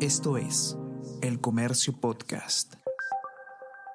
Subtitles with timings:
[0.00, 0.76] Esto es
[1.22, 2.74] El Comercio Podcast.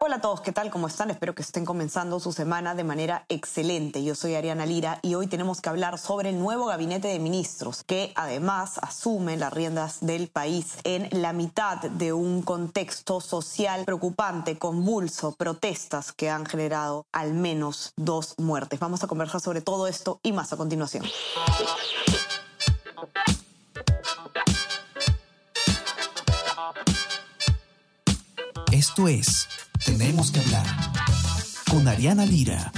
[0.00, 0.70] Hola a todos, ¿qué tal?
[0.70, 1.10] ¿Cómo están?
[1.10, 4.02] Espero que estén comenzando su semana de manera excelente.
[4.02, 7.84] Yo soy Ariana Lira y hoy tenemos que hablar sobre el nuevo gabinete de ministros
[7.84, 14.56] que además asume las riendas del país en la mitad de un contexto social preocupante,
[14.56, 18.80] convulso, protestas que han generado al menos dos muertes.
[18.80, 21.04] Vamos a conversar sobre todo esto y más a continuación.
[28.72, 29.48] Esto es
[29.84, 30.66] Tenemos que hablar
[31.70, 32.72] con Ariana Lira.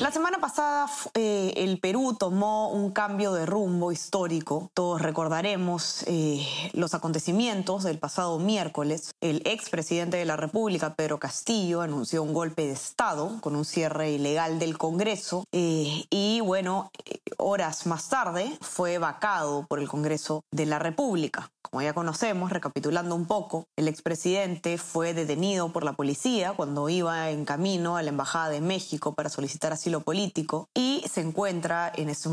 [0.00, 4.70] La semana pasada eh, el Perú tomó un cambio de rumbo histórico.
[4.74, 9.12] Todos recordaremos eh, los acontecimientos del pasado miércoles.
[9.20, 14.10] El expresidente de la República, Pedro Castillo, anunció un golpe de Estado con un cierre
[14.10, 16.90] ilegal del Congreso eh, y bueno,
[17.38, 21.50] horas más tarde fue vacado por el Congreso de la República.
[21.62, 27.30] Como ya conocemos, recapitulando un poco, el expresidente fue detenido por la policía cuando iba
[27.30, 32.08] en camino a la Embajada de México para solicitar asilo político y se encuentra en
[32.08, 32.32] estos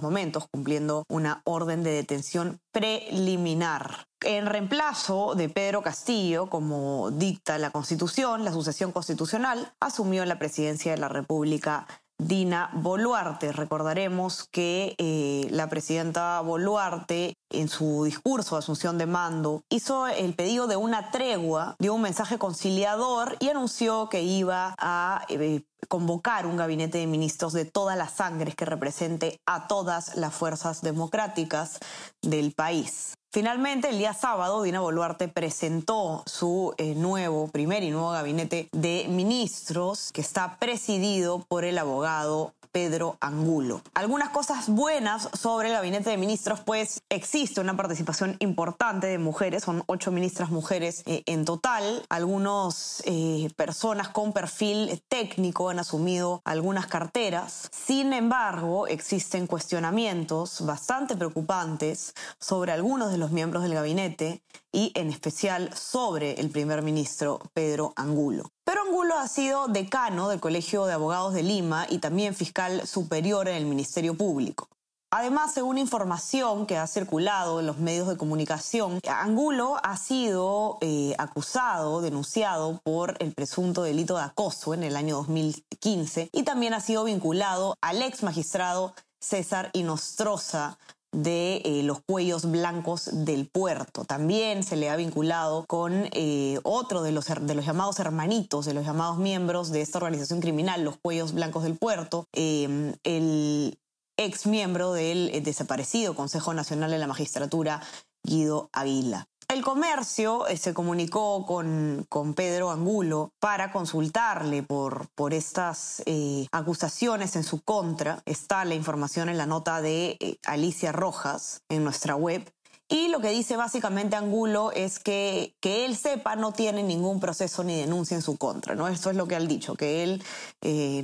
[0.00, 4.06] momentos, cumpliendo una orden de detención preliminar.
[4.22, 10.92] En reemplazo de Pedro Castillo, como dicta la Constitución, la sucesión constitucional, asumió la presidencia
[10.92, 11.86] de la República
[12.20, 13.52] Dina Boluarte.
[13.52, 20.34] Recordaremos que eh, la presidenta Boluarte en su discurso de asunción de mando hizo el
[20.34, 26.46] pedido de una tregua, dio un mensaje conciliador y anunció que iba a eh, convocar
[26.46, 31.80] un gabinete de ministros de todas las sangres que represente a todas las fuerzas democráticas
[32.22, 33.14] del país.
[33.32, 39.06] Finalmente, el día sábado, Dina Boluarte presentó su eh, nuevo, primer y nuevo gabinete de
[39.08, 43.82] ministros, que está presidido por el abogado Pedro Angulo.
[43.94, 49.64] Algunas cosas buenas sobre el gabinete de ministros, pues existe una participación importante de mujeres,
[49.64, 52.04] son ocho ministras mujeres eh, en total.
[52.08, 57.68] Algunas eh, personas con perfil técnico han asumido algunas carteras.
[57.72, 64.42] Sin embargo, existen cuestionamientos bastante preocupantes sobre algunos de los miembros del gabinete
[64.72, 68.50] y en especial sobre el primer ministro Pedro Angulo.
[68.70, 73.48] Pero Angulo ha sido decano del Colegio de Abogados de Lima y también fiscal superior
[73.48, 74.68] en el Ministerio Público.
[75.10, 81.16] Además, según información que ha circulado en los medios de comunicación, Angulo ha sido eh,
[81.18, 86.80] acusado, denunciado por el presunto delito de acoso en el año 2015 y también ha
[86.80, 90.78] sido vinculado al ex magistrado César Inostroza,
[91.12, 94.04] de eh, los cuellos blancos del puerto.
[94.04, 98.74] También se le ha vinculado con eh, otro de los, de los llamados hermanitos, de
[98.74, 103.78] los llamados miembros de esta organización criminal, los cuellos blancos del puerto, em, el
[104.16, 107.82] ex miembro del eh, desaparecido Consejo Nacional de la Magistratura,
[108.22, 109.26] Guido Aguila.
[109.50, 116.46] El comercio eh, se comunicó con, con, Pedro Angulo para consultarle por, por estas eh,
[116.52, 118.22] acusaciones en su contra.
[118.26, 122.48] Está la información en la nota de eh, Alicia Rojas en nuestra web.
[122.88, 127.64] Y lo que dice básicamente Angulo es que, que él sepa no tiene ningún proceso
[127.64, 128.76] ni denuncia en su contra.
[128.76, 128.86] ¿no?
[128.86, 130.22] Esto es lo que él dicho, que él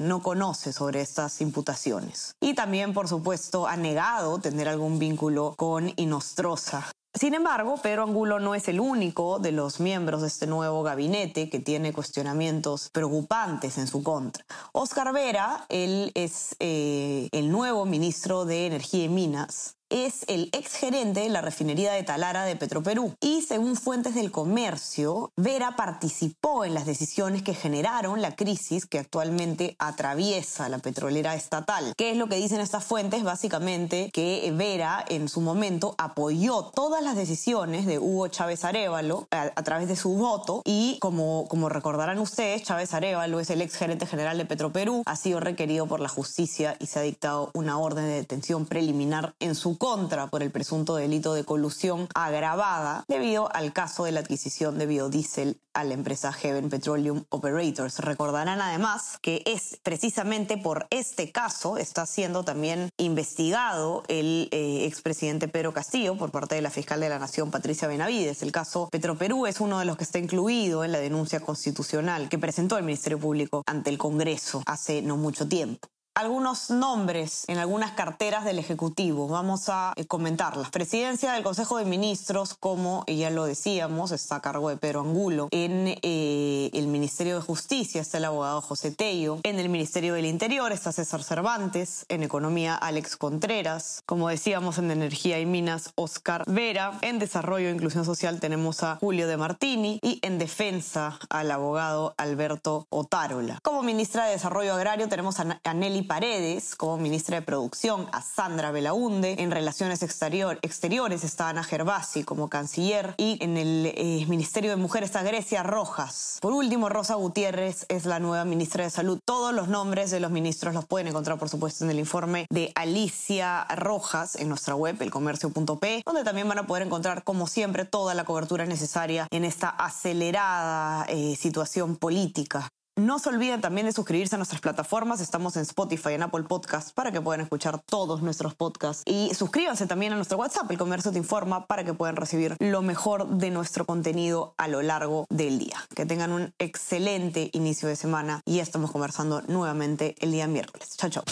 [0.01, 2.37] no conoce sobre estas imputaciones.
[2.41, 6.87] Y también, por supuesto, ha negado tener algún vínculo con Inostroza.
[7.19, 11.49] Sin embargo, Pedro Angulo no es el único de los miembros de este nuevo gabinete
[11.49, 14.45] que tiene cuestionamientos preocupantes en su contra.
[14.73, 21.21] Oscar Vera, él es eh, el nuevo ministro de Energía y Minas, es el exgerente
[21.21, 23.15] de la refinería de Talara de Petroperú.
[23.21, 28.99] Y según fuentes del comercio, Vera participó en las decisiones que generaron la crisis que
[28.99, 31.93] actualmente atraviesa la petrolera estatal.
[31.97, 33.23] ¿Qué es lo que dicen estas fuentes?
[33.23, 39.63] Básicamente que Vera en su momento apoyó todas las decisiones de Hugo Chávez Arevalo a,
[39.63, 44.39] través de su voto y como, como recordarán ustedes, Chávez Arevalo es el exgerente general
[44.39, 48.15] de Petroperú, ha sido requerido por la justicia y se ha dictado una orden de
[48.15, 54.05] detención preliminar en su contra por el presunto delito de colusión agravada debido al caso
[54.05, 57.99] de la adquisición de biodiesel a la empresa Heaven Petroleum Operators.
[57.99, 65.49] Recordarán además que es precisamente por este caso está siendo también investigado el eh, expresidente
[65.49, 68.43] Pedro Castillo por parte de la fiscal de la Nación Patricia Benavides.
[68.43, 72.39] El caso Petroperú es uno de los que está incluido en la denuncia constitucional que
[72.39, 75.89] presentó el Ministerio Público ante el Congreso hace no mucho tiempo.
[76.17, 79.29] Algunos nombres en algunas carteras del Ejecutivo.
[79.29, 80.71] Vamos a eh, comentarlas.
[80.71, 85.49] Presidencia del Consejo de Ministros, como ya lo decíamos, está a cargo de Pedro Angulo.
[85.51, 89.41] En eh, el Ministerio de Justicia está el abogado José Tello.
[89.43, 92.07] En el Ministerio del Interior está César Cervantes.
[92.09, 94.03] En Economía, Alex Contreras.
[94.07, 96.99] Como decíamos, en Energía y Minas, Oscar Vera.
[97.03, 99.99] En Desarrollo e Inclusión Social tenemos a Julio de Martini.
[100.03, 103.59] Y en Defensa al abogado Alberto Otárola.
[103.63, 108.71] Como ministra de Desarrollo Agrario tenemos a Nelly Paredes como ministra de Producción, a Sandra
[108.71, 109.37] Belaunde.
[109.39, 115.11] En Relaciones Exteriores está Ana Gervasi como canciller y en el eh, Ministerio de Mujeres
[115.11, 116.39] está Grecia Rojas.
[116.41, 119.19] Por último, Rosa Gutiérrez es la nueva ministra de Salud.
[119.25, 122.73] Todos los nombres de los ministros los pueden encontrar, por supuesto, en el informe de
[122.75, 128.15] Alicia Rojas en nuestra web, elcomercio.p, donde también van a poder encontrar, como siempre, toda
[128.15, 134.35] la cobertura necesaria en esta acelerada eh, situación política no se olviden también de suscribirse
[134.35, 135.21] a nuestras plataformas.
[135.21, 139.03] Estamos en Spotify, en Apple Podcasts, para que puedan escuchar todos nuestros podcasts.
[139.07, 142.81] Y suscríbanse también a nuestro WhatsApp, El Comercio Te Informa, para que puedan recibir lo
[142.81, 145.77] mejor de nuestro contenido a lo largo del día.
[145.95, 150.97] Que tengan un excelente inicio de semana y estamos conversando nuevamente el día miércoles.
[150.97, 151.25] Chao, chao.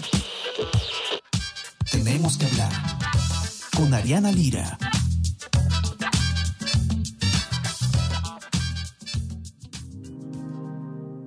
[1.91, 2.73] Tenemos que hablar
[3.75, 4.79] con Ariana Lira.